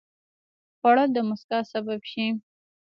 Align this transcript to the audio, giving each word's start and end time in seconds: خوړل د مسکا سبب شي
خوړل 0.77 1.09
د 1.13 1.17
مسکا 1.29 1.59
سبب 1.71 2.01
شي 2.11 2.27